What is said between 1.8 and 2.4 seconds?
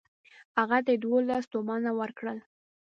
ورکړل.